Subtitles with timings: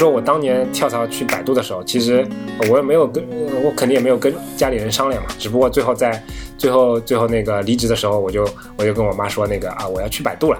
[0.00, 2.26] 说我当年跳槽去百度的时候，其实
[2.70, 3.22] 我也没有跟，
[3.62, 6.22] 我肯定也没有跟家里人商量嘛，只不过最后在
[6.56, 10.58] 最后最后那个离职的时候，我就我就跟我妈说那个啊，我要去百度了，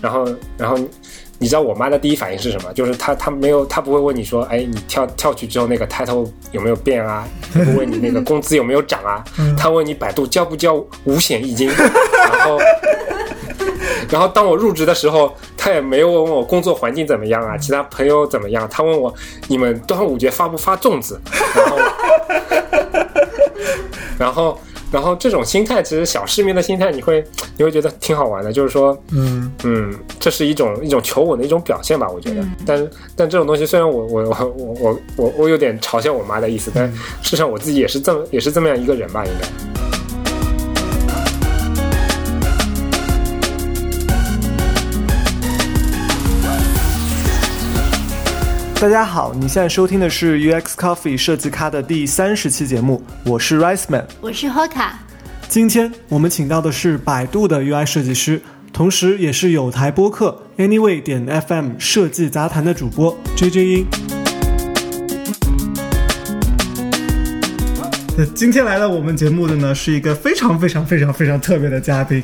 [0.00, 0.78] 然后然后。
[1.42, 2.70] 你知道我妈的第一反应是什么？
[2.74, 7.26] 就是她她没有她不会问你说，哎，你跳跳去之后那个 title 有没有变啊？
[7.54, 9.24] 不问你那个工资有没有涨啊？
[9.56, 10.74] 她问你百度交不交
[11.04, 11.70] 五险一金？
[12.30, 12.58] 然后
[14.10, 18.68] 然后当我入职的时候，他也没有问我工作环境怎么样啊，其他朋友怎么样？
[18.70, 19.14] 他问我
[19.48, 21.20] 你们端午节发不发粽子？
[21.56, 21.78] 然后
[24.18, 24.58] 然后。
[24.92, 27.24] 然后这种心态，其实小市民的心态，你会
[27.56, 32.42] 你会觉得挺好玩的，就是说，嗯嗯，这是一种一种求稳的一种表现吧，我觉得。
[32.66, 39.99] 但但这种东西，虽然我我我我我我我有点嘲笑我妈的意思，但事实上我自己也是这么也是这么样一个人吧，应该。
[48.80, 54.92] 大家好，你现在收听的是 UX Coffee 设计咖的第三十期节目，我是 Rice Man，我是 Hoka。
[55.48, 58.40] 今天我们请到的是百度的 UI 设计师，
[58.72, 63.86] 同时也是有台播客 Anyway 点 FM 设计杂谈的主播 JJ 英。
[68.34, 72.22] 今天来到我们节目的呢，是一个非常非常非常非常特别的嘉宾，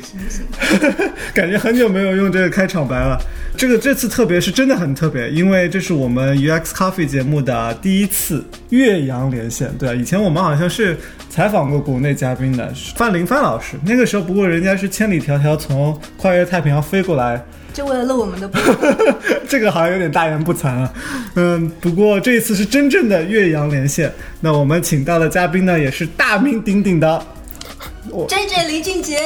[1.35, 3.21] 感觉很久没有用这个开场白了。
[3.57, 9.73] 这个这次特别是真的很特别，因为这是我们 UX Coffee 节目的第一次岳阳连线。
[9.79, 10.95] 对啊，以前我们好像是
[11.27, 17.43] 采访过国内嘉宾的范林范老师，那个时候不过人家是千里迢迢从跨越太平洋飞过来。
[17.73, 18.61] 就为了录我们的播，
[19.49, 20.93] 这个好像有点大言不惭啊。
[21.35, 24.11] 嗯，不过这一次是真正的岳阳连线。
[24.39, 27.25] 那我们请到的嘉宾呢，也是大名鼎鼎的
[28.29, 29.19] J J 林俊杰。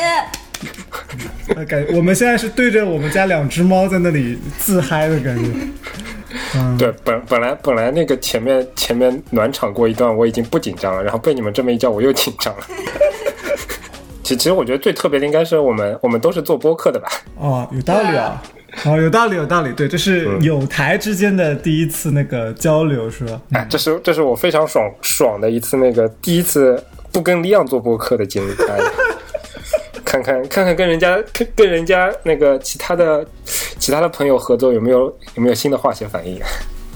[1.68, 5.52] 感觉我们现在是对着我们家两只猫在那里自嗨的感觉。
[6.56, 12.64] 嗯，对，本本来本来那个前面前面暖场过一段，我已经不紧张了，然后被你们这么一叫，我又紧张了。
[14.24, 17.10] 其其实我觉得最特别的应该是我们我们都是做播客的吧？
[17.38, 18.42] 哦，有道理啊！
[18.86, 19.74] 哦，有道理，有道理。
[19.74, 23.42] 对，这是有台之间的第一次那个交流，是吧？
[23.52, 28.54] 哎，这是这是我非常爽爽的一次那个第一次不跟李昂做播客的经历。
[30.12, 33.26] 看看看看跟人家跟跟人家那个其他的
[33.80, 35.06] 其他的朋友合作有没有
[35.36, 36.38] 有没有新的化学反应？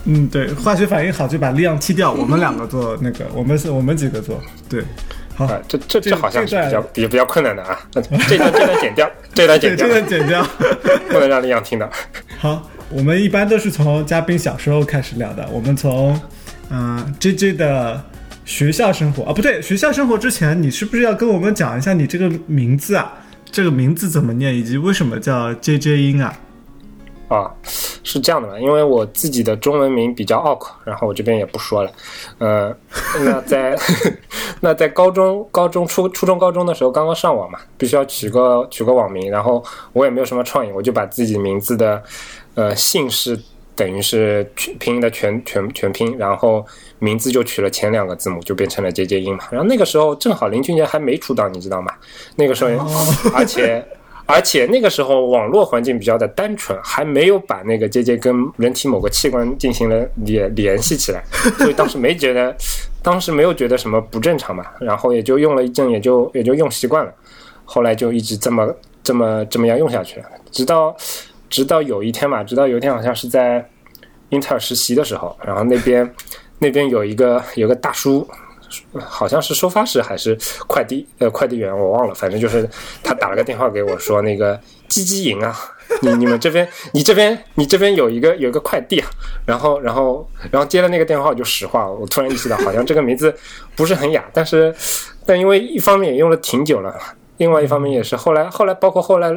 [0.03, 4.38] 嗯，对，化学反应好就把李昂踢掉，我们两个做那个，我们是我们几个做，
[4.68, 4.84] 对。
[5.34, 7.80] 好，这这这好像是比较也比较困难的啊！
[7.94, 8.02] 这
[8.38, 10.44] 段这段剪掉，这段剪掉， 这段剪掉，
[11.09, 11.90] 不能让李阳听到。
[12.38, 15.48] 好，我们一般都是从嘉宾小时候开始聊的。
[15.52, 16.20] 我们从
[16.70, 18.02] 嗯 J J 的
[18.45, 23.11] 学校生活啊，不对，学校生活之前，你是不是要跟我们讲一下你这个名字啊？
[23.51, 26.38] 这个名字怎么念，以及为什么叫 J J 音啊？
[27.28, 27.51] 啊，
[28.03, 28.59] 是这样的嘛？
[28.59, 31.91] 因为我自己的中文名比较拗口，然后我这边也不说了。
[32.38, 32.75] 呃，
[33.23, 33.75] 那在
[34.62, 42.03] 那在高中、高中、初初中、高中的时候，刚刚上网嘛，必须要取个取个网名，然后我也没有什么创意，我就把自己名字的
[42.53, 43.39] 呃姓氏
[43.75, 46.66] 等于是全拼音的全全全拼，然后
[47.00, 49.44] 名字就取了前两个字母，就变成了 J J 音嘛。
[49.52, 51.91] 然后那个时候正好林俊杰还没出道，你知道吗？
[52.36, 52.88] 那个时候，
[53.36, 53.86] 而且。
[54.28, 61.24] 而且那个时候网络环境比较的单纯，还没有把那个 J J 跟人体某个器官进行了联联系起来，
[61.59, 62.57] 所以当时没觉得，
[63.03, 64.66] 当时没有觉得什么不正常嘛。
[64.80, 67.13] 然后也就用了一阵，也就也就用习惯了。
[67.66, 70.97] 后来就一直这么这么这么样用下去了，直到
[71.50, 73.67] 直到有一天嘛，直到有一天好像是在
[74.29, 76.13] 英特尔实习的时候，然后那边
[76.59, 78.28] 那边有一个有个大叔。
[79.00, 82.67] 好像是收发室还是快递呃快递员，我忘了，反正就是
[83.01, 85.56] 他打了个电话给我说那个鸡鸡营啊，
[86.01, 89.07] 你你们这边你这边你这边有一个有一个快递啊，
[89.45, 93.33] 然后然后然后接了那个电话我就实话，我突然意识到好像这个名字
[93.77, 94.75] 不是很雅，但是
[95.25, 96.94] 但因为一方面也用了挺久了，
[97.38, 99.31] 另外一方面也是后来后来包括后来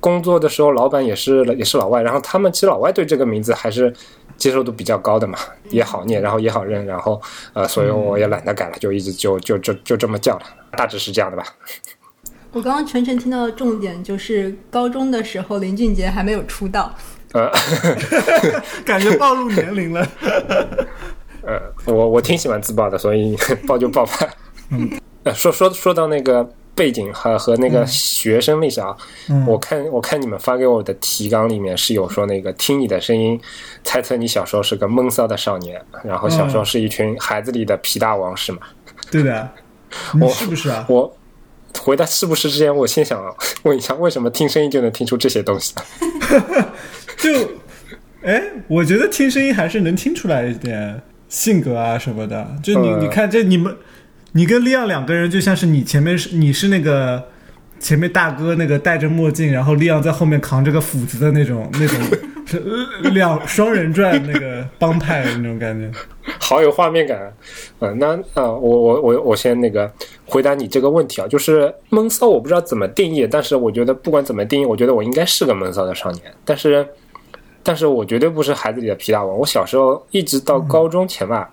[0.00, 3.92] 工作的时候，老板也是也是老外，然后他们其实老外对这个名字还是。
[4.36, 5.38] 接受度比较高的嘛，
[5.68, 7.20] 也好念，然后也好认，然后
[7.52, 10.42] 呃，所以我也懒得改了，就一直就就就就这么叫了，
[10.78, 11.44] 大致是这样的吧。
[12.52, 16.90] 我刚刚全程听到的重点就是高中的时候林俊杰还没有出道，
[17.34, 17.52] 呃，
[18.86, 20.08] 感觉暴露年龄了。
[21.44, 23.36] 呃，我我挺喜欢自爆的，所以
[23.68, 24.12] 爆就爆吧。
[24.70, 24.90] 嗯，
[25.34, 26.50] 说说说到那个。
[26.80, 28.96] 背景和和那个学生历史啊，
[29.46, 33.38] 我看我看你们发给我的提纲里面是有说那个听你的声音，
[33.84, 38.60] 猜测你小时候是个闷骚的少年，然后小时候是一群孩子里的皮大王是吗？
[39.10, 39.46] 对的，
[40.18, 40.86] 我是不是啊？
[40.88, 41.14] 我
[41.78, 43.22] 回答是不是之前，我先想
[43.64, 45.74] 问一下，为什么听声音就能听出这些东西？
[47.20, 47.30] 就
[48.22, 50.98] 哎，我觉得听声音还是能听出来一点
[51.28, 52.48] 性格啊什么的。
[52.62, 53.76] 就你、呃你看这你们，
[54.32, 57.22] 你跟利昂两个人就像是你前面是你是那个
[57.78, 61.98] 前面大哥那个戴着墨镜，然后利昂在后面扛着个斧子的那种 那种
[63.12, 65.90] 两双人转那个帮派的那种感觉。
[66.38, 67.32] 好有画面感啊！
[67.80, 69.90] 嗯，那啊、我我我我先那个
[70.24, 76.86] 回答你这个问题啊，就是闷骚，我不知道怎么定义，但是我觉得不管怎么定义，我觉得我应该是个闷骚的少年，但是
[77.62, 79.38] 但是我绝对不是孩子里的皮大王。
[79.38, 81.50] 我小时候一直到高中前吧，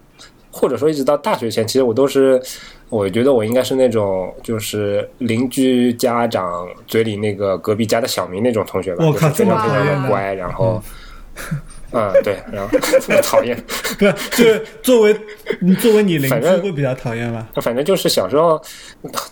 [0.57, 2.41] 或者说一直到大学前，其实我都是，
[2.89, 10.81] 我觉得我应该是那种就是邻居家长嘴里那个隔壁家的小明那种同学吧，我靠就是非常非常的乖，然后。
[11.91, 13.55] 嗯，对，然后 特别讨厌，
[13.97, 15.15] 不是，就是作为
[15.61, 17.47] 你作为你邻居会比较讨厌吗？
[17.61, 18.61] 反正就是小时候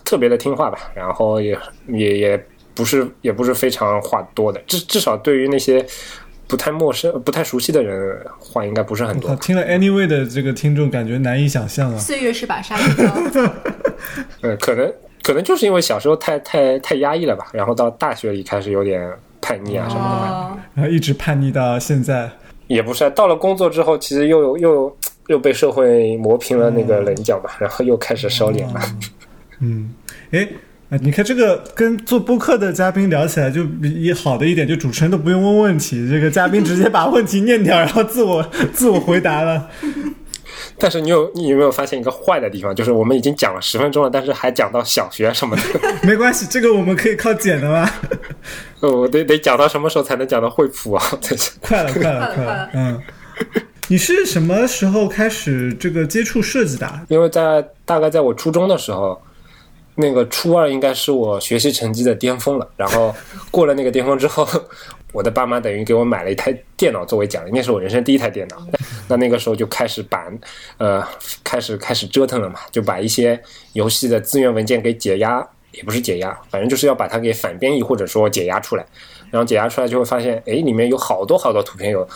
[0.06, 1.58] 特别的听话吧，然后也
[1.88, 5.86] 也也不是也不是非常话多的，至至少对于那些
[6.48, 9.36] 不太陌生、不太熟悉的人，话应该不是很，多。
[9.42, 11.98] 听了 Anyway 的这个听众感觉难以想象啊。
[11.98, 13.54] 岁月是把杀猪刀，
[14.42, 14.94] 嗯， 可能
[15.24, 19.12] 可能就是因为小时候太太太压抑了吧，然后到大学里开始有点
[19.42, 20.32] 叛逆啊什么的。
[20.32, 22.30] 哦，然后一直叛逆到现在，
[22.68, 24.98] 也不是，到了工作之后，其实又又
[25.28, 28.82] 又被社会磨平了那个棱角嘛，然后又开始收敛了。
[29.62, 29.94] 嗯，
[30.32, 30.48] 哎，
[30.96, 38.44] 啊，你看这个跟做播客的嘉宾聊起来就比好的一点，就主持人都不用问问题，这个嘉宾直接把问题念掉，然后自我
[38.74, 39.70] 自我回答了。
[40.78, 45.64] 但是你有你有没有发现一个坏的地方，就是我们已经讲了十分钟了，但是还讲到小学什么的。
[46.04, 47.90] 没关系，这个我们可以靠剪的吗？
[48.80, 51.04] 呃，我得得讲到什么时候才能讲到惠普啊？
[51.62, 53.02] 快了，快了，快了嗯。
[53.88, 57.04] 你是什么时候开始这个接触设计的啊？
[57.08, 59.22] 因为在大概在我初中的时候，
[59.96, 62.70] 那个初二应该是我学习成绩的巅峰了。
[62.76, 63.16] 然后
[63.50, 64.48] 过了那个巅峰之后，
[65.12, 68.58] 我的爸妈等于给我买了一台电脑作为奖励，那是我人生第一台电脑。
[69.08, 70.28] 那那个时候就开始把
[70.78, 71.02] 呃
[71.44, 73.42] 开始开始折腾了嘛，就把一些
[73.74, 78.86] 游戏的资源文件给解压，也不是解压，反正就是要把它给反编译或者说解压出来。
[79.32, 82.08] 然后解压出来就会发现，哎，里面有好多好多图片，有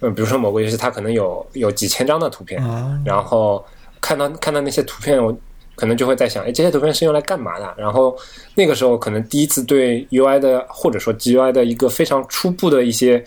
[0.00, 2.62] 嗯，比如说某个游戏它可能有有几千张的图片，
[3.04, 3.64] 然后
[4.00, 5.34] 看到看到那些图片，我
[5.82, 7.74] 可能就会在想，哎，这些图片是用来干嘛的？
[7.76, 8.16] 然后
[8.54, 13.24] 那个时候可能第一次对 UI 的或者说 GUI 的一个非常初步的一些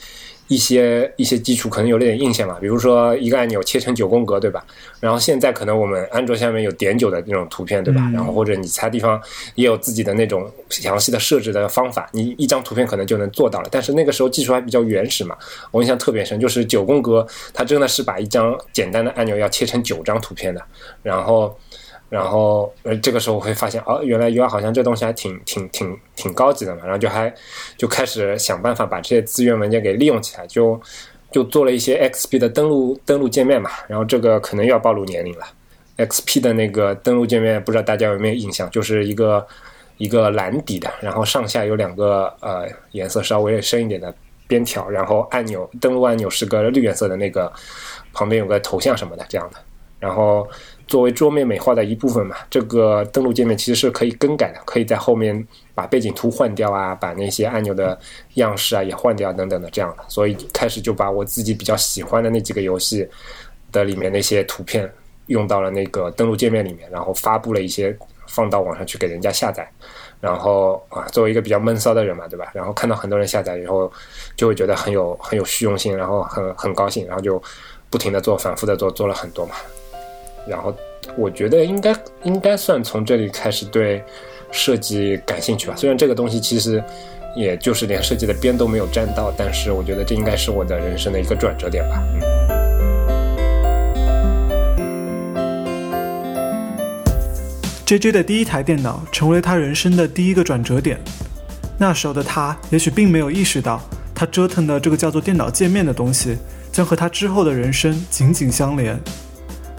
[0.48, 2.57] 一些一些基础，可能有了点印象吧。
[2.62, 4.66] 比如说一个按钮切成九宫格，对吧？
[5.02, 8.00] 然后现在可能我们安卓下面有点九的那种图片，对吧？
[8.06, 9.22] 嗯然后或者你其他地方
[9.56, 13.68] 也有自己的那种详细的设置的方法，你一张图片可能就能做到了。
[13.69, 15.36] 但是那个时候技术还比较原始嘛，
[15.72, 20.62] 我印象特别深，就是九宫格，它真的是把一张简单的按钮要切成九张图片的，
[21.04, 21.54] 然后。
[22.15, 27.33] 然后，呃，这个时候我会发现，哦，原来 UI 好像这东西还挺挺挺挺高级的嘛，然后就还
[27.77, 30.79] 就开始想办法把这些资源文件给利用起来，就
[31.29, 35.45] 就做了一些 XP 的登录登录界面嘛，然后这个可能要暴露年龄了。
[35.97, 39.45] XP 的那个登录界面，不知道大家有没有印象，就是一个
[39.97, 44.13] 一个蓝底的，然后上下有两个呃颜色稍微深一点的
[44.47, 47.51] 边条，然后按钮登录按钮是个绿颜色的那个，
[48.13, 49.57] 旁边有个头像什么的这样的，
[50.00, 50.47] 然后
[50.87, 57.97] 作为桌面美化的一部分嘛，这个登录界面其实是可以更改的，可以在后面把背景图换掉啊，把那些按钮的
[58.35, 63.07] 样式啊也换掉等等的这样的，所以开始就把我自己比较喜欢的那几个游戏
[63.71, 64.89] 的里面那些图片
[65.27, 69.68] 用到了那个登录界面里面，然后发布了一些放到网上去给人家下载。
[70.21, 72.49] 然后啊，作为一个比较闷骚的人嘛，对吧？
[72.54, 73.92] 然后看到很多人下载以后，
[74.35, 77.42] 就会觉得很有很有虚荣心，然后很很高兴，然后就
[77.92, 79.56] 不停的做，反复的做，做了很多嘛。
[80.47, 80.73] 然后
[81.18, 84.04] 我觉得应该应该算从这里开始对
[84.52, 85.75] 设计感兴趣吧。
[85.75, 86.83] 虽然这个东西其实
[87.35, 92.02] 也就是连设计的边都没有沾到，但是我觉得这应该是我的人生的一个转折点吧。
[92.14, 92.21] 嗯。
[97.85, 100.99] J J 的第一台电脑成为了他人生的第一个转折点。
[101.78, 103.80] 那时候的他也许并没有意识到，
[104.16, 106.37] 他折腾的这个叫做电脑界面的东西，
[106.71, 108.97] 将和他之后的人生紧紧相连。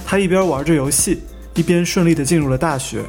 [0.09, 1.21] 他一边玩着游戏，
[1.55, 3.03] 一边顺利地进入了大学。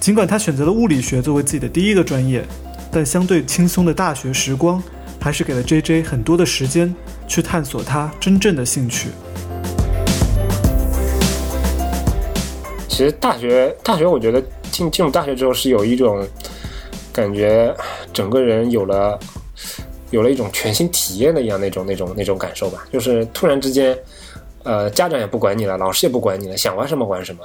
[0.00, 2.42] 尽管他选择了物理学作为自己的第一个专业，
[2.90, 4.82] 但相对轻松的大学时光，
[5.20, 6.94] 还是给了 J J 很多的时间
[7.28, 9.10] 去探索他真正的兴趣。
[12.88, 14.42] 其实大学，大学我觉得
[14.72, 16.26] 进进入大学之后是有一种
[17.12, 17.76] 感觉，
[18.10, 19.20] 整个人有了
[20.10, 23.94] 有了一种全新体验的一样那种那种那种感受吧，就是突然之间，
[24.62, 27.44] 呃，家长也不管你了，老师也不管你了，想玩什么玩什么，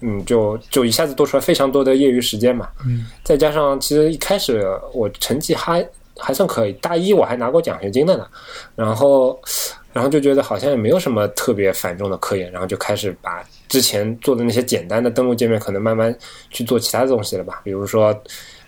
[0.00, 5.86] 嗯，就就一下子多出来非常多的业余时间嘛，嗯，再加上其实一开始我成绩还
[6.18, 6.72] 还算可以。
[6.74, 8.26] 大一我还拿过奖学金的呢，
[8.76, 9.40] 然后
[9.92, 16.14] 然后就觉得好像也没有什么特别繁重的科研，然后就开始把之前做的那些简单的登录界面，可能慢慢
[16.50, 17.62] 去做其他的东西了吧。
[17.64, 18.14] 比如说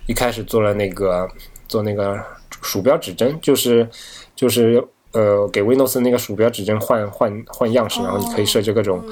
[0.07, 1.29] 一开始做了那个
[1.69, 2.19] 做那个
[2.63, 3.87] 鼠标指针，就是
[4.35, 4.83] 就是。
[5.17, 9.03] 呃，给 Windows 那个鼠标指针换换换样式，然后你可以设置各种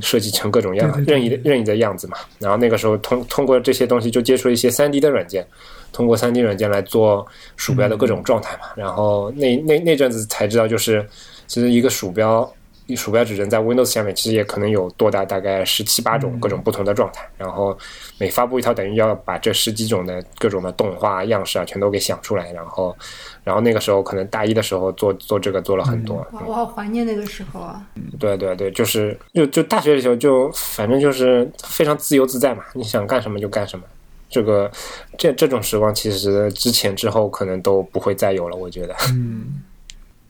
[0.00, 2.16] 设计成各种样任意的任意的样子嘛。
[2.38, 5.46] 然后那个时候通通过这些东西就接触了一些 3D 的软件，
[5.92, 7.26] 通过 3D 软件来做
[7.56, 8.68] 鼠标的各种状态嘛。
[8.74, 11.06] 然后那那那阵子才知道，就是
[11.46, 12.50] 其实一个鼠标。
[12.90, 17.76] 一鼠标指针在 Windows 下面其实也可能有多达大概十七八种各种不同的状态，然后
[18.18, 22.96] 每发布一套，等于要把这十几种的各种的动画样式啊全都给想出来，然后，
[23.44, 27.80] 然后那个时候可能大一的时候做做这个做了很多，哇，我好怀念那个时候啊！
[28.18, 33.84] 对对对，就是就就大学的时候就反正就是非常自由自在嘛，你想干什么就干什么。
[34.28, 34.70] 这个
[35.18, 38.94] 这这种时光其实之前之后可能都不会再有了，我觉得。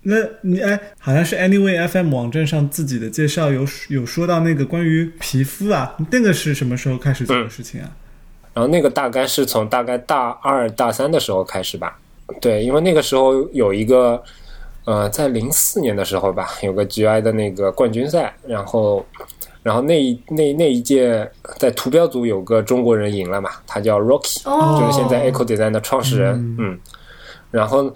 [0.03, 7.91] 那你哎，好像是 Anyway FM 网站上自己的介绍有有说到那个关于皮肤啊，那个是什么时候开始做的事情啊？
[8.55, 11.99] 然后那个大概是从大概大二大三的时候开始吧。
[12.41, 14.23] 对，因为那个时候有一个
[14.87, 19.05] 呃，在零四年的时候吧，有个 GI 的那个冠军赛，然后
[19.63, 26.79] 然后那一那那一届在图标组有个中国人赢了嘛，他叫 Rocky，、哦就是现在 Echo Design 的创始人，嗯
[27.51, 27.95] 然后。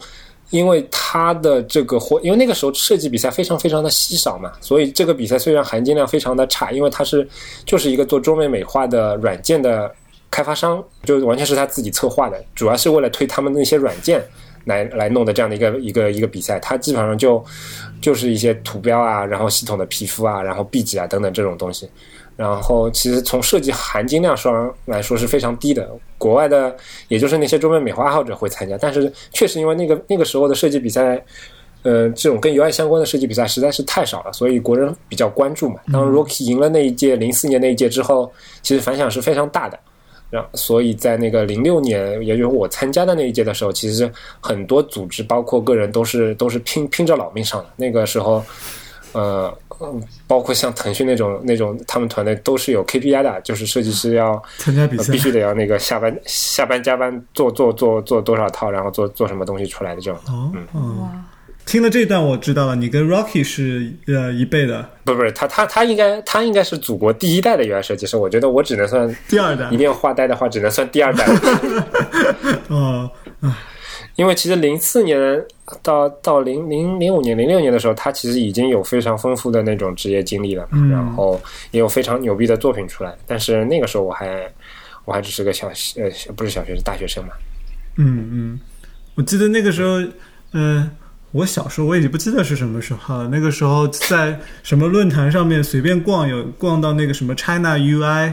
[0.54, 7.28] 因为他的这个活，因为那个时候设计比赛非常非常的稀少嘛，所以这个比赛虽然含金量非常的差，因为它是
[7.66, 9.92] 就是一个做桌面美化的软件的
[10.30, 14.23] 开发商，就完全是他自己策划的，主要是为了推他们那些软件
[14.64, 17.44] 来来弄的这样的一个一个一个比赛，它基本上就
[18.00, 21.90] 就是一些图标啊，然后系统的皮肤啊，然后壁纸啊等等这种东西。
[22.36, 25.88] 然后其实从设计含金量上来说是非常低的，
[26.18, 26.74] 国外的
[27.08, 31.22] 也就是那些中美美化爱好者会参加，但是确实因为那个那个时候的设计比赛，
[31.82, 35.76] 呃，这种跟 UI 相关的设计比赛实在是太少了，所以国人比较关注嘛。
[35.92, 39.78] 当 Rocky 赢了那一届零四年那一届之后，其实反响是非常大的。
[40.30, 44.10] 然后，所以在那个零六年，也就是我参加的那一届的时候，其实
[44.40, 47.66] 很多组织包括个人都是都是拼拼着老命上的。
[47.76, 48.42] 那个时候，
[49.14, 60.21] 呃，嗯包括像腾讯那种那种，他们团队都是有 KPI 的，就是设计师要参加比赛呃必须得要那个下班下班加班做做做做多少套，然后做做什么东西出来的这种。
[60.28, 61.11] 哦，嗯，哇，
[61.66, 71.26] 听了这段我知道了，你跟 Rocky 是呃一辈的，不不是他他他应该他应该是祖国第一代的 UI 设计师，我觉得我只能算第二代一定要画呆的话，只能算第二代。
[72.68, 73.11] 哦，
[74.16, 75.44] 因为其实零四年
[75.83, 81.40] 到到零零零五年、零六年的时候，他其实已经有非常丰富的那种职业经历了然后
[81.71, 83.12] 也有非常牛逼的作品出来。
[83.26, 84.49] 但是那个时候我还
[85.04, 87.33] 我还只是个小呃不是小学是大学生嘛，
[87.97, 88.61] 嗯嗯，
[89.16, 90.00] 我记得那个时候，
[90.52, 90.90] 嗯、
[91.33, 93.28] 我小时候我已经不记得是什么时候了。
[93.28, 98.33] 那个时候在什么论坛上面随便逛，有逛到那个什么 China UI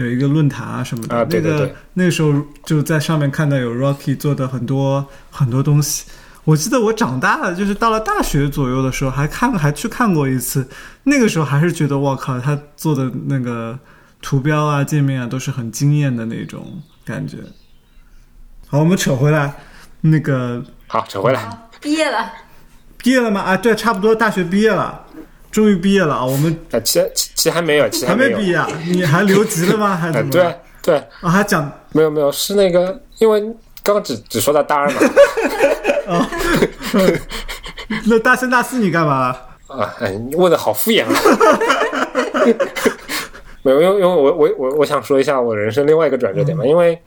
[0.00, 1.16] 有一个论坛啊什么的。
[1.16, 6.04] 啊对对对那个那个时候就在上面看到有 Rocky 做的很多很多东西。
[6.44, 10.66] 我记得我长大了，就是到了大学左右的时候，还看还去看过一次。
[11.04, 13.78] 那个时候还是觉得我靠，他做的那个
[14.22, 17.36] 图标啊、界面啊，都是很惊艳的那种感觉。
[18.66, 19.54] 好，我们扯回来，
[20.00, 21.46] 那个好扯回来，
[21.78, 22.32] 毕业了，
[22.96, 23.42] 毕业了吗？
[23.42, 25.04] 啊，对，差不多大学毕业了，
[25.50, 26.24] 终于毕业了啊！
[26.24, 29.94] 我们啊其实其其实还没有，其实还没有没毕业啊，你还留级了吗？
[29.96, 30.30] 还怎么？
[30.30, 33.40] 对对，啊，还讲没有没有是那个，因为
[33.82, 35.00] 刚刚只只说到大二嘛，
[36.08, 36.30] 啊
[38.06, 39.46] 那大三、大四你干嘛了？
[39.66, 41.10] 啊，哎，你问的好敷衍啊。
[43.62, 46.98] 没有，因为因为我我我我想说一下我人生另外一个转折点嘛，因为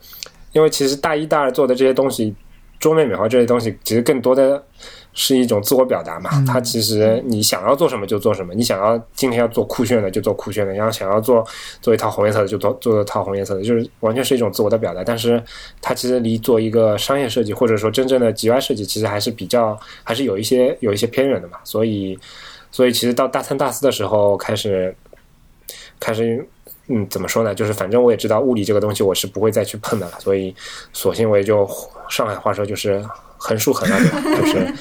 [0.51, 2.35] 因为其实大一大二做的这些东西，
[2.79, 4.61] 桌面美化这些东西，其实更多的
[5.13, 6.43] 是一种自我表达嘛。
[6.45, 11.45] 它其实你想要做什么就做什么，你想要今天要做酷炫的就做酷炫的，然后想要做
[11.81, 15.03] 做一套红颜色的就做做一套红颜色的，就是完全是一种自我的表达。
[15.03, 15.41] 但是
[15.81, 21.57] 它其实离做一个商业设计或者说真正的 GUI 设计，其实还是比较还是有一些有一些偏远的嘛。
[21.63, 22.17] 所以
[22.71, 24.95] 所以其实到大三大四的时候开始
[25.99, 26.45] 开始，
[26.87, 27.53] 嗯，怎么说呢？
[27.53, 30.53] 就是反正我也知道物理这个东西我是不会再去碰的了，所以
[30.91, 31.69] 索性我也就
[32.09, 33.03] 上海话说就是
[33.37, 34.41] 横竖横了，对吧？
[34.41, 34.73] 就是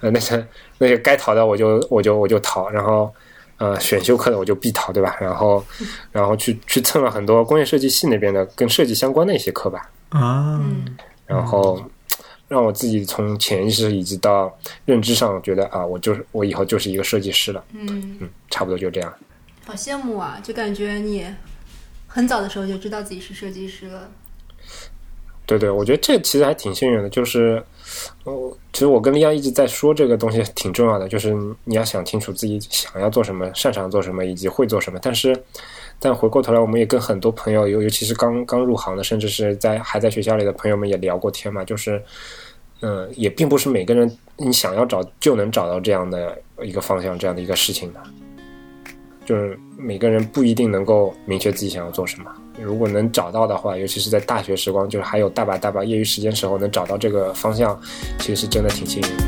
[0.00, 0.46] 呃那些
[0.78, 3.12] 那些该逃的我就我就我就逃，然后
[3.58, 5.16] 呃选修课的我就必逃，对吧？
[5.20, 5.64] 然后
[6.12, 10.62] 然后去去蹭了很多工业设计系那边的跟设计相关的一些课吧，啊，
[11.26, 11.82] 然后。
[12.48, 19.12] 让我自己从潜意识以及到认知上觉得啊，我就是我以后就是一个设计师了，嗯，嗯，差不多就这样。
[19.64, 20.38] 好羡慕啊！
[20.44, 21.26] 就感觉你
[22.06, 24.08] 很早的时候就知道自己是设计师了。
[25.44, 27.60] 对对，我觉得这其实还挺幸运的，就是
[28.24, 31.34] 哦，其实我跟丽阳一直在说这个东西挺重要的，就是
[31.64, 34.98] 你要想清楚自己想要做什么、擅长做什么以及会做什么。
[35.02, 35.36] 但是，
[35.98, 42.02] 但回过头来，我们也跟很多朋友，尤尤其是刚刚入行的，甚至是在还在学校里的朋友们也聊过天嘛，就是，
[42.80, 48.00] 嗯、也并不是每个人你想要找就能找到这样的一个方向、这样的一个事情的。
[49.24, 52.30] 就是每个人不一定能够明确自己想要做什么。
[52.58, 57.78] 如果能找到的话，尤其是在大学时光，就是还有大把大把业余时间时候，能找到这个方向，
[58.18, 59.24] 其实是真的挺幸运的。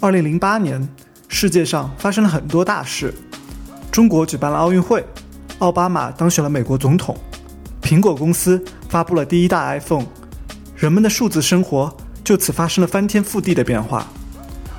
[0.00, 0.86] 二零零八年，
[1.28, 3.12] 世界上发生了很多大事。
[3.90, 5.02] 中国举办了奥运会，
[5.58, 7.16] 奥巴马当选了美国总统，
[7.82, 10.04] 苹果公司发布了第一代 iPhone，
[10.76, 14.06] 人们的数字生活就此发生了翻天覆地的变化。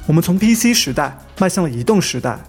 [0.05, 2.39] 我们从 PC 时代迈向了移动时代。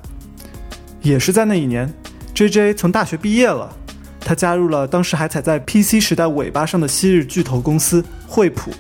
[1.09, 1.91] 也是在那一年
[2.35, 3.75] ，JJ 从大学毕业了，
[4.21, 8.71] 他加入了当时还踩在 PC 时代尾巴上的昔日巨头公司惠普，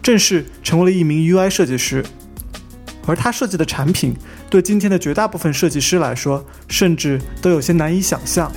[0.00, 2.04] 正式成为了一名 UI 设计师。
[3.06, 4.14] 而他设计的产品，
[4.48, 8.52] 对今天的绝大部分设计师来说，甚至都有些难以想象。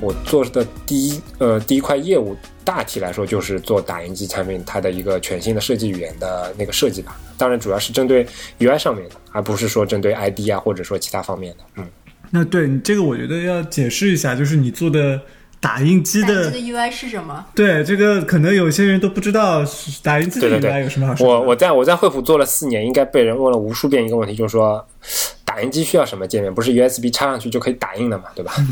[0.00, 2.34] 我做的第一呃第一块业务，
[2.72, 7.18] 大体来说就是做打印机产品它的一个全新的设计语言的那个设计吧。
[7.36, 8.24] 当然，主要是针对
[8.60, 11.64] UI 上面的，而不是说针对 ID 啊或者说其他方面的。
[11.78, 11.88] 嗯，
[12.30, 15.20] 那对你这个，我觉得要解释一下，就是你做的
[15.58, 17.44] 打印机的打印机的 UI 是什么？
[17.56, 21.40] 对这个，可能有些人都不知道是打印机的对对 UI 对有什么好说的。
[21.40, 24.86] 我我在我在惠普做了四年，应该被人问了无数遍一个问题，就是说
[25.44, 26.54] 打印机需要什么界面？
[26.54, 28.54] 不是 USB 插上去就可以打印的嘛，对吧？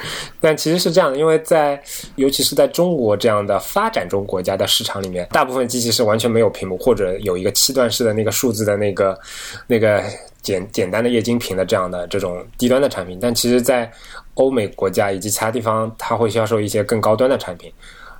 [0.40, 1.80] 但其实是这样的，因为在
[2.16, 9.18] 尤其是在中国这样的发展中国家的市场里面，大部分机器是完全没有屏幕，或者有一个七段式的那个数字的那个
[9.66, 10.02] 那个
[10.42, 13.18] 简简单的液晶屏的这样的这种低端的产品。
[13.20, 13.90] 但其实，在
[14.34, 17.72] 欧美国家以及其他地方，它会销售一些更高端的产品。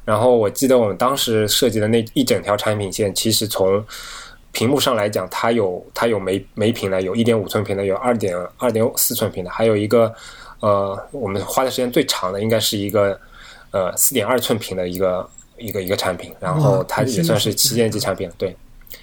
[0.05, 3.85] 然后我记得我们当时设计的那一整条产品线，其实从
[4.53, 10.13] 屏幕上来讲，它有它有每每屏的，有一点五寸屏的，有二点二点四寸屏的，还有一个
[10.61, 13.19] 呃，我们花的时间最长的应该是一个
[13.71, 18.57] 呃四点二寸屏的一个一个一个产品，然后它也算是旗舰级产品了，对。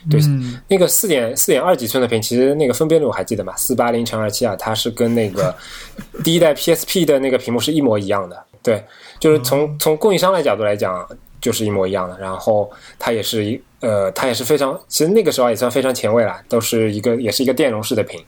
[0.10, 5.56] 对，嗯那个四点四点二几寸的屏，其实那个分辨率我还记得嘛，四八零乘二七二，它是跟那个
[6.24, 8.44] 第一代 PSP 的那个屏幕是一模一样的。
[8.64, 8.84] 对，
[9.20, 11.08] 就是从从供应商的角度来讲，
[11.46, 12.18] 就是一模一样的。
[12.20, 18.20] 然后它也是一呃，它也是非常，其实那个时候也算非常前卫了，都是一个也是一个电容式的屏，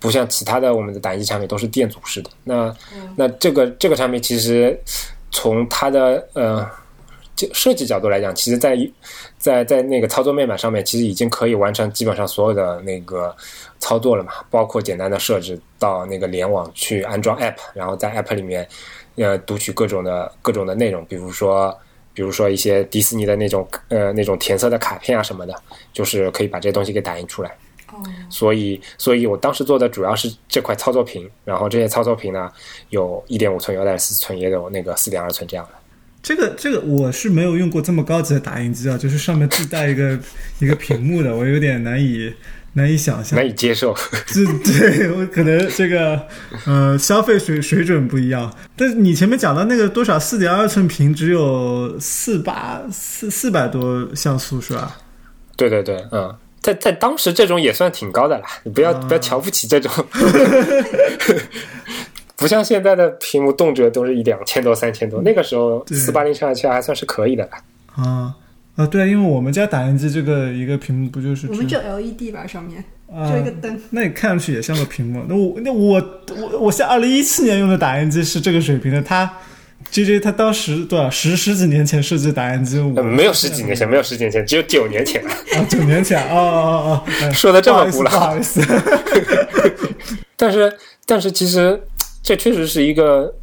[0.00, 2.30] 不像其他的我们的打印机产品都是电阻式的。
[2.42, 2.74] 那
[3.14, 4.76] 那这个这个产品其实
[5.30, 6.68] 从它的呃。
[7.38, 8.76] 就设计角度来讲，其实在
[9.38, 13.32] 在在那个操作面板上面，其实已经可以完成基本上所有的那个
[13.78, 18.68] 操作了嘛，包括简单的设置到那个联网去安装 App，然后在 App 里面
[19.14, 21.72] 呃读取各种的各种的内容，比如说
[22.18, 25.54] 比如说一些迪士尼的那种呃那种填色的卡片啊什么的，
[25.92, 27.56] 就是可以把这些东西给打印出来。
[27.92, 32.50] 哦，所以，所以我当时做的主要是这块操作屏，然后这些操作屏呢，
[32.88, 35.70] 有一点五寸、有点四寸，也有那个四点二寸这样的。
[36.20, 40.18] 这个这个我是没有用过这么高级的打印机啊，就是上面自带一个
[40.58, 42.34] 一个屏幕的，我有点难以
[42.74, 43.38] 难以想象。
[43.38, 43.94] 难以接受。
[44.26, 46.20] 这对我可能这个
[46.66, 54.96] 呃消费水水准不一样，但是你前面讲到那个多少四点二寸屏只有四八四四百多像素是吧？
[55.56, 59.90] 对对对，嗯，在在当时这种也算挺高的了，你不要、啊不要瞧不起这种，
[62.36, 68.04] 不像现在的屏幕动辄都是一两千多、三千多，那个时候四八零乘二七还算是可以的了。
[68.04, 68.32] 啊
[68.78, 73.76] 啊对，因为我们家打印机这个一个屏幕不就是我们就 LED 吧，上面啊就一个灯。
[73.90, 75.24] 那你看上去也像个屏幕。
[75.28, 79.28] 那我那我我我像二零一七年用的打印机是这个水平的，它
[79.90, 85.20] J J 他当时多少十十几年前设计打印机，我呃没有十几年前，没有十几年前，只有九年前。
[85.26, 85.34] 啊
[85.68, 89.94] 九年前哦哦哦，哎说的这么古老不好意思，不好意思
[90.36, 90.72] 但是，
[91.04, 91.82] 但是其实
[92.22, 93.34] 这确实是一个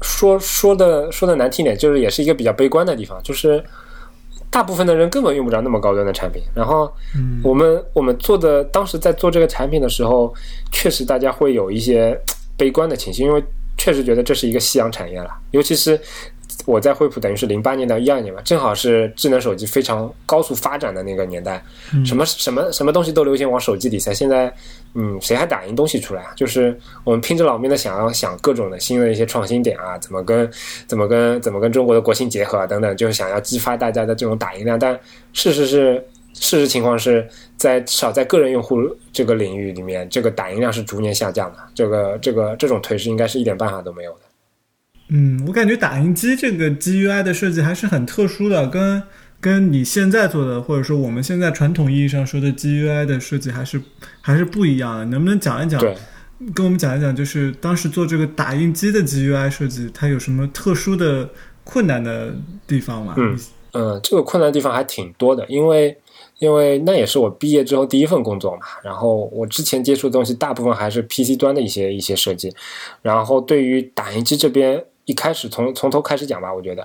[0.00, 3.62] 说说的说的难听点，就是也是一个比较悲观的地方，就是
[4.50, 6.42] 大部分的人根本用不着那么高端的产品。
[6.54, 10.34] 然后，嗯我们我们做的当时在做这个产品的时候，
[10.72, 12.18] 确实大家会有一些
[12.56, 13.42] 悲观的情绪，因为
[13.76, 16.00] 确实觉得这是一个夕阳产业了，尤其是。
[16.68, 21.64] 我在惠普等于是零八年到一二年嘛，正好是智能手机非常高速发展的那个年代，
[22.04, 24.12] 什么什么什么东西都流行往手机里塞。
[24.12, 24.52] 现在，
[24.92, 26.32] 嗯，谁还打印东西出来啊？
[26.36, 30.46] 就是我们拼着老命的想要想各种的新的一些创新点啊，怎么跟
[30.86, 34.78] 怎么跟怎么跟中国的国情结合啊等等，就是想要激发大家的这种打印量。
[34.78, 34.92] 但
[35.32, 35.94] 事实是，
[36.34, 37.26] 事实情况是
[37.56, 38.76] 在至少在个人用户
[39.10, 41.58] 这个领域里面，这个打印量是逐年下降的。
[41.74, 44.27] 这个这个这种颓势应该是一点办法都没有的。
[45.08, 49.02] 嗯，我感觉打印机这个 GUI 的设计还是很特殊的，跟
[49.40, 53.80] 跟你现在做的，或者说我们现在传统意义上说的 GUI 的设计还是
[54.20, 55.04] 还是不一样的。
[55.06, 55.80] 能不能讲一讲？
[55.80, 55.96] 对，
[56.54, 61.30] 跟我们讲一讲，就是当时做这个打印机的 GUI 设计，它有什么特殊的
[61.64, 62.34] 困难的
[62.66, 63.14] 地方吗？
[63.16, 63.38] 嗯
[63.72, 65.96] 嗯，这个困难的地方还挺多的，因为
[66.38, 68.62] 因为那也是我毕业之后第一份工作嘛。
[68.82, 72.52] 然后我之前接触的东西大部分还是 PC 端的一些一些设计，
[73.02, 76.84] 然后对于打印机这边，一开始从从头开始讲吧，我觉得，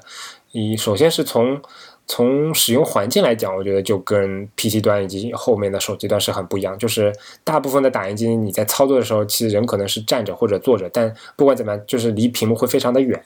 [0.54, 1.62] 你首先是从
[2.08, 6.80] 从使用环境来讲，我觉得就跟 PC 端以及后面的手机端是很不一样。
[6.80, 13.22] 就是大部分的打印机你在操作的时候，其实人可能是站着或者坐着，但不管怎么样，就是离屏幕会非常的远。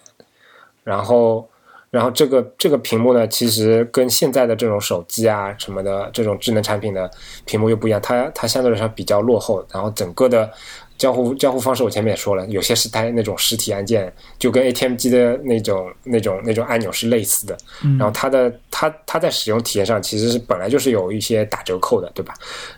[0.84, 1.48] 然后，
[1.92, 7.12] 然后这个这个屏幕呢，其实跟现在的这种手机啊什么的这种智能产品的
[7.46, 9.64] 屏幕又不一样，它它相对来说比较落后。
[9.72, 10.52] 然后整个的
[10.98, 17.56] 交互交互方式，我前面也说了，有些是它那种实体按键，就跟 ATM 机的那种那种那种按钮是类似的。
[18.00, 22.34] 然后它的它它在使用体验上其实是本来就是有一些打折扣的，对吧？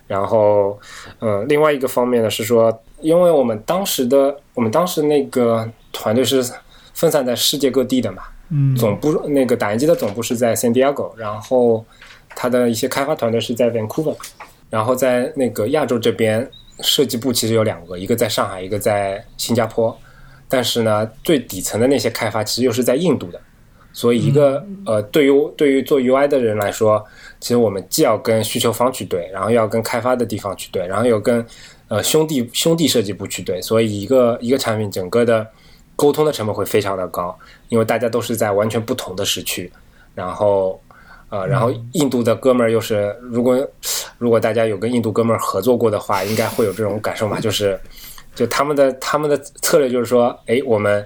[0.05, 0.77] 然后，
[1.19, 6.43] 呃，另外一个方面呢是说，因为我们当时的我们当时那个团队是
[6.93, 11.85] 分散在世界各地的嘛，嗯总部那个打印机的总部是在 San Diego，然后
[12.35, 14.15] 它的一些开发团队是在 Vancouver，
[14.69, 16.49] 然后在那个亚洲这边
[16.81, 19.97] 设计部其实有两个，一个在上海，一个在新加坡，
[20.47, 23.41] 但是呢，最底层的那些开发其实又是在印度的，
[23.91, 27.03] 所以一个、呃，对于对于做 UI 的人来说，
[27.39, 31.45] 其实我们既要跟需求方去对，然后要跟开发的地方去对，然后又跟
[31.87, 35.45] 呃兄弟兄弟设计部去对，所以一个一个产品整个的
[35.95, 37.37] 沟通的成本会非常的高，
[37.67, 39.71] 因为大家都是在完全不同的时区，
[40.15, 40.81] 然后
[41.29, 43.55] 呃，然后印度的哥们儿又是，如果
[44.17, 47.79] 如果大家有跟印度哥们儿合作过的话，应该会有这种感受嘛，就是
[48.35, 51.05] 就他们的他们的策略就是说，哎，我们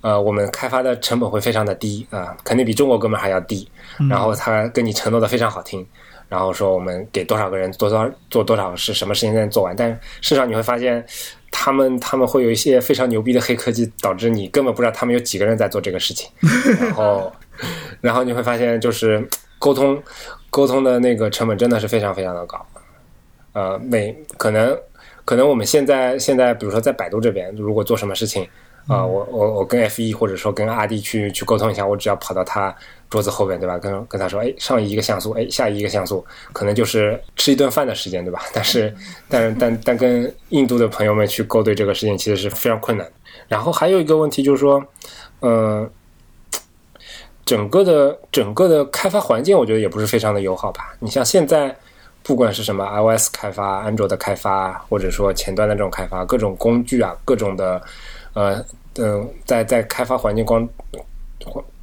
[0.00, 3.68] 呃我们开发的成本会非常的低啊、肯定比中国哥们儿还要低，
[4.08, 5.86] 然后他跟你承诺的非常好听。
[6.28, 9.90] 然后说我们给多少个人做多少做多少事，什么时间内做完，但
[10.20, 11.02] 事实上你会发现，
[11.50, 16.28] 他们他们会有一些非常牛逼的黑科技，导致你根本不知道他们有几个人在做这个事情。
[16.78, 17.32] 然后，
[18.02, 19.26] 然后你会发现，就是
[19.58, 20.02] 沟通
[20.50, 22.64] 沟通的那个成本真的是非常非常的高。
[23.52, 24.78] 呃，每可能
[25.24, 28.48] 可能我们现在现在比如说在百度这边，如果做什么事情
[28.86, 32.74] 啊、我我我跟 F 一或者说跟阿迪去去沟通一下，我只要跑到他
[33.10, 33.76] 桌子后边，对吧？
[33.76, 38.40] 跟跟他说，哎，上移一个像素，哎，下一个像素，可能就是吃一顿饭的时间，对吧？
[38.54, 38.94] 但是
[39.28, 43.06] 但是但但跟印度的朋友们去勾兑这个事情，其实是非常困难。
[43.46, 44.82] 然后还有一个问题就是说，
[45.40, 45.86] 呃，
[47.48, 50.94] 整个的整个的开发环境，我觉得也不是非常的友好吧。
[50.98, 51.74] 你像现在，
[52.22, 57.82] 不管是什么 iOS 开发、安卓的开发，或者说前端的这种开发，各种工具啊，各种的，
[58.34, 58.62] 呃，
[58.96, 60.68] 嗯、在在开发环境光，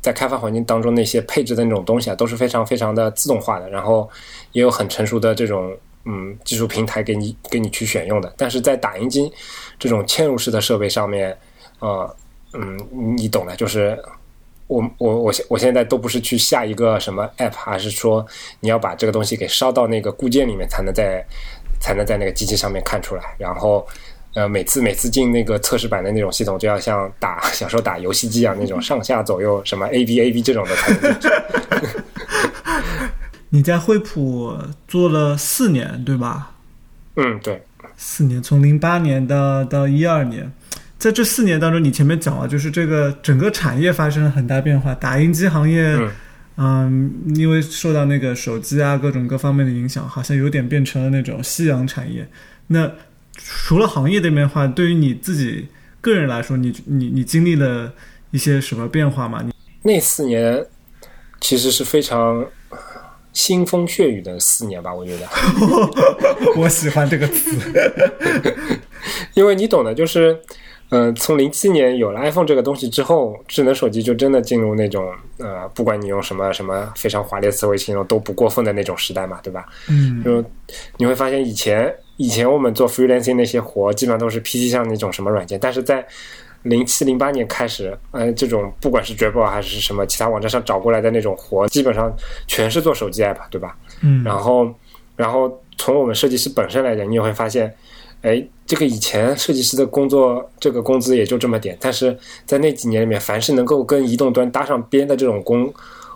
[0.03, 4.07] 在开发环境当中那些配置的那种东西啊，都是非常非常的自动化的，然后
[4.51, 8.31] 也有很成熟的这种嗯技术平台给你给你去选用的。
[8.37, 9.33] 但是在打印机
[9.79, 11.35] 这种嵌入式的设备上面，
[11.79, 12.15] 呃，
[12.53, 12.77] 嗯，
[13.17, 13.99] 你懂的，就是
[14.67, 18.25] 我我我现我现在都不是去下一个什么 app，而是说
[18.59, 21.23] 你要把这个东西给烧到那个固件里面，才能在
[21.79, 23.23] 才能在那个机器上面看出来。
[23.37, 23.85] 然后
[24.33, 31.29] 呃，每次每次进那个测试版的那种系统，就要像打小时候打游戏机一样那种上下左右什么 A B A B 这种的才能进去。
[33.49, 36.51] 你在惠普做了四年，对吧？
[37.15, 37.63] 嗯，对，
[37.95, 40.51] 四年，从零八年到到一二年，
[40.97, 46.11] 在这四年当中，你前面讲了，就是这个整个产业发生了很大变化，打印机行业，嗯
[46.57, 52.27] 嗯，因为受到那个手机啊各种各方面的影响，好像有点变成了那种夕阳产业。
[52.67, 52.91] 那
[53.35, 55.67] 除了行业的变化，对于你自己
[55.99, 57.93] 个人来说，你你你经历了
[58.31, 59.41] 一些什么变化吗？
[59.43, 59.51] 你
[59.83, 60.65] 那四年
[61.41, 62.43] 其实是非常
[63.33, 65.27] 腥风血雨的四年吧，我觉得。
[66.55, 67.57] 我喜欢这个词，
[69.35, 70.39] 因为你懂的，就是，
[70.95, 79.65] 呃，从零七年有了 iPhone 这个东西之后，智能手机就真的进入那种，呃，不管你用什么什么非常华丽的词汇形容都不过分的那种时代嘛，对吧？
[79.89, 80.41] 嗯就
[80.95, 86.05] 你会发现以前以前我们做 freelancing 那些活，基本上都是 PC 上那种什么软件，但是在
[86.63, 92.09] 零七零八年开始，呃，这种不管是 Dribble 还是什么其他网站上找过来的那种活，基本上
[92.47, 93.75] 全是做手机 app，对吧？
[94.01, 94.73] 嗯，然后，
[95.17, 97.75] 然后从我们设计师本身来讲，你也会发现，
[98.25, 105.71] 哎，这个以前设计师的工作，这个工资也就这么点，但是在那几年里面，凡是能够跟移动端搭上边的这种工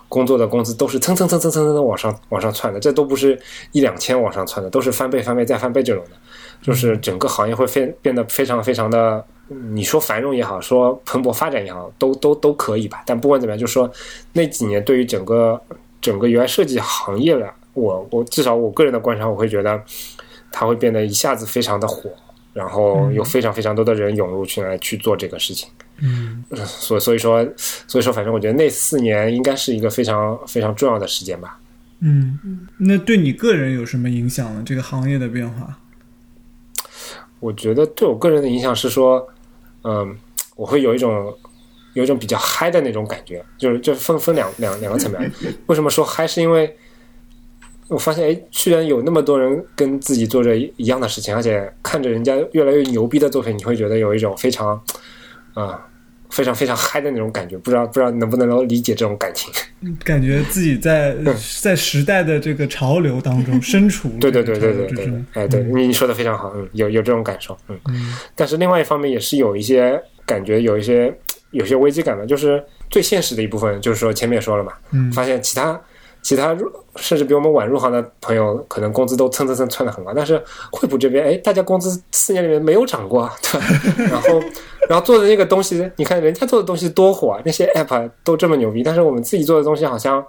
[0.08, 3.38] 工作的工资都是蹭蹭蹭蹭蹭蹭往上往上窜的，这都不是
[3.70, 6.10] 一两千往上窜的，都是翻倍翻倍再翻倍这种的，
[6.60, 9.24] 就是整个行业会非变得非常非常的，
[9.72, 13.04] 你说繁荣也好，说蓬勃发展也好，都都都可以吧。
[13.06, 13.88] 但不管怎么样，就是说
[14.32, 15.60] 那几年对于整个
[16.00, 19.80] 整个 UI 设计行业了，我我至少我个人的观察，我会觉得
[20.50, 22.10] 它会变得一下子非常的火，
[22.52, 25.68] 然后有非常非常多的人涌入去来去做这个事情。
[26.02, 31.58] 嗯所所以说，所以说，反正我觉得那四年应该是一个非常非常重要的时间吧。
[32.00, 32.38] 嗯，
[32.78, 34.62] 那对你个人有什么影响呢？
[34.64, 35.78] 这个行业的变化？
[37.38, 39.28] 我觉得对我个人的影响是说，
[39.84, 40.16] 嗯，
[40.56, 41.36] 我会有一种
[41.92, 45.30] 有一种比较嗨的那种感觉，就是就是分分两两两个层面。
[45.66, 46.26] 为什么说嗨？
[46.26, 46.74] 是因为
[47.90, 54.80] 我发现，哎，居然有那么多人跟自己做着一样的事情，而且看着人家越来越牛逼的作品，你会觉得有一种非常
[55.54, 55.84] 啊、
[56.30, 57.58] 非常非常嗨的那种感觉。
[57.58, 59.52] 不知道不知道能不能够理解这种感情？
[60.04, 61.16] 感觉自己在
[61.60, 67.80] 在时代的这个潮流当中 身处对对这个对对对对哎，对你你说的非常好，嗯，有有这种感受，嗯，
[68.36, 71.12] 但是另外一方面也是有一些感觉，有一些
[71.50, 75.80] 有些危机感的，就是最现实的一部分，就是说前面也说了嘛，嗯发现其他
[76.22, 83.66] 其他入甚至比我们晚入行的朋友，可能工资都蹭蹭蹭窜的很高，但是惠普这边，哎，大家工资四年里面没有涨过啊，对吧？
[84.10, 84.40] 然后
[84.88, 90.22] 然后做的那个东西，你看人家做的东西多火啊，那些 app 都这么牛逼，但是我们自己做的东西好像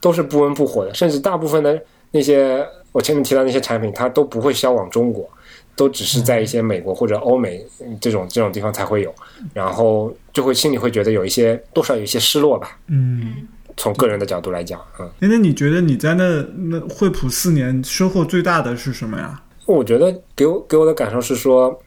[0.00, 5.26] 都是不温不火的，甚至大部分的那些我前面提到那些产品，它都不会销往中国，
[5.74, 9.14] 都只是在一些美国或者欧美嗯这种这种地方才会有，
[9.54, 12.76] 然后就会心里会觉得有一些多少有一些失落吧。
[12.88, 13.48] 嗯。
[13.80, 19.42] 从个人的角度来讲，嗯，哎，那你觉得你在那那惠普四年收获最大的是什么呀？
[19.64, 21.80] 我觉得给我给我的感受是说，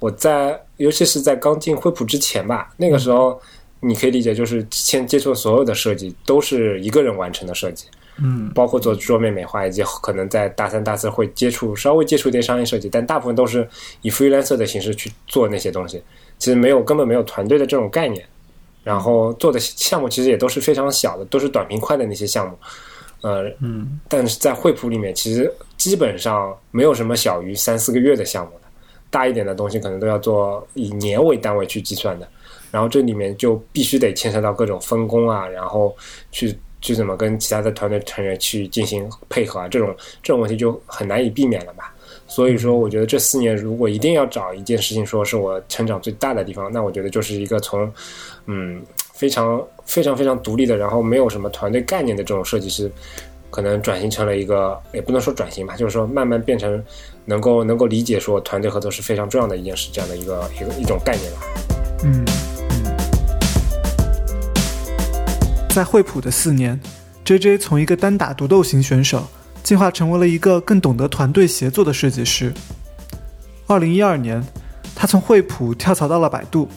[0.00, 3.40] 我在尤其是在刚进惠普之前吧，那个时候
[3.78, 7.86] 你可以理解就是之前接触的所有的设计都是一个人完成的设计，
[8.20, 8.50] 嗯。
[8.52, 13.68] 包括做桌面美化，以及可能在大三、大四会接触稍微接触一点商业设计，但大部分都是
[14.02, 16.02] 以 freelancer 的形式去做那些东西，
[16.40, 18.26] 其实没有根本没有团队的这种概念，
[18.86, 22.56] 然后做的项目其实也都是非常小的，都是短平快的那些项目，
[23.20, 28.68] 呃，嗯但是在惠普里面，其实基本上没有什么小于三四个月的项目的，
[29.10, 32.28] 大一点的东西可能都要做以年为单位去计算的。
[32.70, 35.92] 然后这里面就必须得牵涉到各种分工啊，然后
[36.30, 41.92] 去去怎么跟其他的团队成员去进行配合啊，这种这种问题就很难以避免了吧。
[42.26, 47.90] 所以说，我觉得这四年如果一定要找一件事情说是我成长最大的地方，那我觉得就是一个从
[48.46, 48.82] 嗯
[49.14, 52.90] 非常非常非常独立的，然后没有什么团队概念的这种设计师，
[53.50, 56.82] 可能转型成了一个，也不能说转型吧，就是说慢慢变成
[57.24, 61.38] 能够能够理解说团队合作是非常重要的一件事，这样的一个一个一种概念吧。
[62.02, 62.24] 嗯
[62.70, 62.96] 嗯。
[65.70, 66.80] 在惠普的四年
[67.24, 69.24] ，J J 从一个单打独斗型选手，
[69.66, 72.54] 进化成为了一个更懂得团队协作的设计师。
[73.66, 74.40] 二零一二年，
[74.94, 76.68] 他从惠普跳槽到了百度。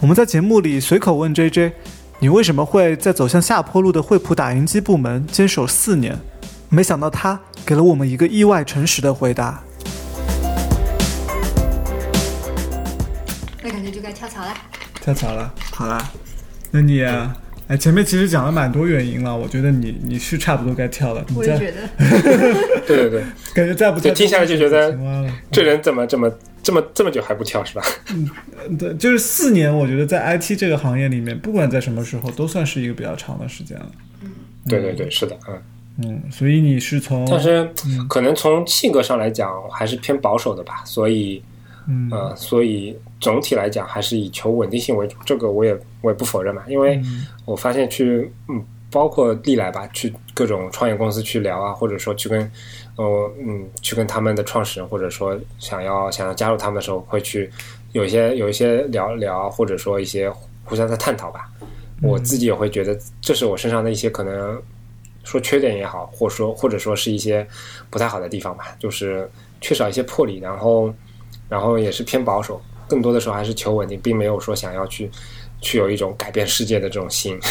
[0.00, 1.72] 我们在节目里随口问 J J：“
[2.18, 6.18] 你为什么会在走向下坡路的惠普打印机部门坚守四年？”
[6.68, 9.62] 没想到他给了我们一个意外诚实的回答。
[13.62, 14.52] 那感觉就该跳槽了。
[15.00, 16.10] 跳槽了，好啦，
[16.72, 17.32] 那你啊，
[17.70, 21.24] 哎，前面其实讲了蛮多原因了，我觉得你你是差不多该跳了。
[21.28, 21.88] 你再我也觉得，
[22.84, 23.22] 对对对，
[23.54, 24.92] 感觉再不跳，就听下来就觉得。
[25.52, 26.28] 这人怎么这么
[26.64, 27.82] 这么这么久还不跳是吧？
[28.12, 33.86] 嗯对，就是四年，我觉得在 IT 这个行业里面，不管在什么时候，都算是一个比较长的时间了。
[34.68, 35.62] 对对对，是的，嗯。
[36.02, 37.68] 嗯，所以你是从，但是
[38.08, 41.40] 可能从性格上来讲，还是偏保守的吧，所以，
[41.86, 52.40] 嗯呃，所以总体来讲还是以求稳定性为主，这个我也我也不否认嘛，因为嗯我发现去，嗯，包括历来吧，去各种创业公司去聊啊，或者说去跟，
[52.96, 57.50] 呃，嗯，去跟他们的创始人，或者说想要想要加入他们的时候，会去
[57.92, 60.30] 有一些有一些聊聊，或者说一些
[60.64, 61.48] 互相在探讨吧。
[62.02, 64.58] 我自己也会觉得，这是我身上的一些可能
[65.22, 67.46] 说缺点也好，或者说或者说是一些
[67.90, 69.30] 不太好的地方吧，就是
[69.60, 70.90] 缺少一些魄力，然后
[71.46, 72.58] 然后也是偏保守，
[72.90, 75.08] 更多的时候还是求稳定，并没有说想要去
[75.60, 77.38] 去有一种改变世界的这种心。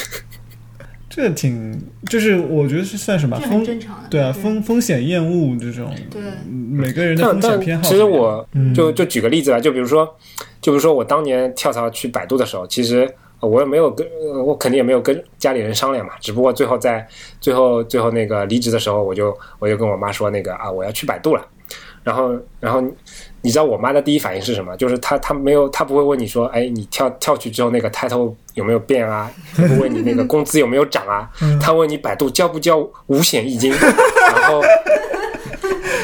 [1.09, 4.07] 这挺，就是我觉得是算什么很风，正常的。
[4.09, 7.83] 对啊，风风险厌恶这种，对，每个人的但风险偏好。
[7.83, 10.05] 其实我嗯就就举个例子吧，就比如说，
[10.61, 17.05] 就比如说我当年跳槽去百度的时候，其实我也没有跟呃我肯定也没有跟家里人商量嘛，只不过最后在
[17.41, 21.43] 最后最后那个离职的时候，我就我就跟我妈说那个啊我要去百度了，
[22.03, 22.83] 然后然后
[23.41, 24.75] 你知道我妈的第一反应是什么？
[24.77, 29.31] 就是她她没有她不会问你说，哎，你跳跳去之后那个 title 有没有变啊？
[29.55, 31.29] 不会问你那个工资有没有涨啊？
[31.61, 33.71] 她问你百度交不交五险一金？
[33.71, 34.61] 然后。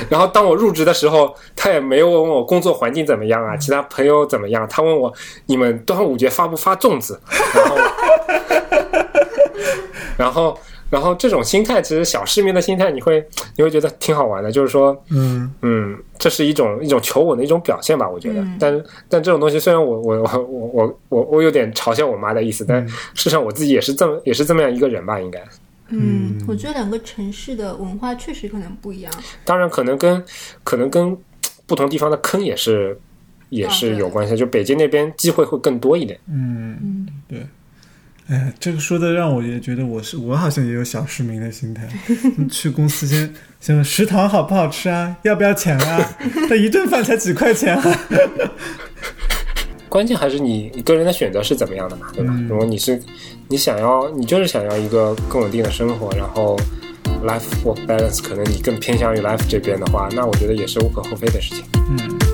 [0.08, 4.68] 然后当我入职的时候，他也没有问我工作环境怎么样啊，其他朋友怎么样。
[4.70, 5.12] 他问我
[5.48, 7.20] 你们端午节发不发粽子？
[7.56, 7.78] 然后，
[10.18, 10.60] 然后，
[10.96, 13.22] 然后这种心态，其实小市民的心态，你会
[13.58, 14.50] 你会觉得挺好玩的。
[14.50, 18.42] 就是说，嗯嗯，这是一种一种求稳的一种表现吧，我觉得。
[18.58, 25.44] 但但这种东西，虽然我我我我我我我有点嘲笑我妈的意思，但事实上我自己也是这么也是这么样一个人吧，应该。
[25.90, 29.12] 嗯，我觉得两个城市的文化确实可能不一样。
[29.44, 30.24] 当然，可能跟
[30.64, 31.18] 可能跟
[31.66, 32.98] 不同地方的坑也是
[33.50, 34.38] 也是有关系。
[34.38, 36.18] 就北京那边机会会更多一点。
[36.30, 37.46] 嗯嗯，对。
[38.28, 41.88] 哎，这个说的让我也觉得我是我好像也有小市民的心态。
[42.50, 45.16] 去公司先先问食堂好不好吃啊？
[45.24, 46.18] 要不要钱啊？
[46.50, 48.00] 那一顿饭才几块钱啊？
[49.88, 52.34] 关键还是你你个人的选择是怎么样的嘛，对吧？
[52.50, 53.00] 如果你是
[53.48, 56.60] 你想要，你就是想要一个更稳定的生活，然后
[57.24, 61.64] life work balance，可能你更偏向于 life 这边的话，那我觉得也是无可厚非的事情。
[61.92, 62.25] 嗯。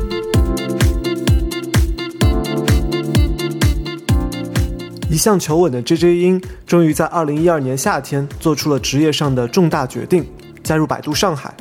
[5.11, 10.25] 一向求稳的 J J 英，终于在二零一二年夏天做出了职业上的重大决定，
[10.63, 11.53] 加入百度上海。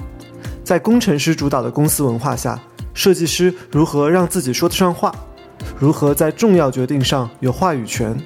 [0.63, 2.57] 在工程师主导的公司文化下，
[2.95, 5.13] 设计师如何让自己说得上话？
[5.77, 8.17] 如何在重要决定上有话语权？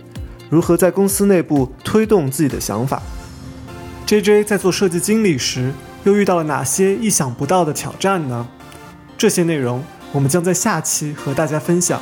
[0.51, 3.01] 如何在公司内部推动自己的想法
[4.05, 5.73] ？J J 在做设计经理时，
[6.05, 8.47] 又遇到了哪些意想不到的挑战呢？
[9.17, 9.83] 这些内容
[10.13, 11.99] 我们将在下期和大家分享。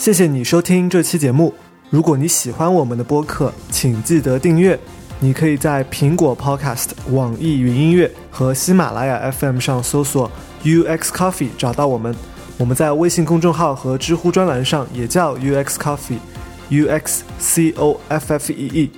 [0.00, 1.52] 谢谢你收听这期节目。
[1.90, 4.80] 如果你喜欢我们的播客，请记得订阅。
[5.18, 10.32] 你可以在苹果 Podcast、网易云音乐和喜马拉雅 FM 上搜索
[10.64, 12.16] UX Coffee 找到我们。
[12.56, 18.90] 我们在微信公众号和知乎专栏上也叫 UX Coffee，U X C O F F E E，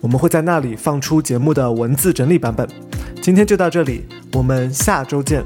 [0.00, 2.66] 我们会在那里放出节目的文字整理版本。
[3.20, 5.44] 今天就到这里，我们下周见。